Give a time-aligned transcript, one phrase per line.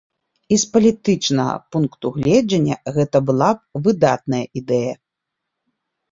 [0.55, 4.93] І з палітычнага пункту гледжання гэта была б выдатная ідэя.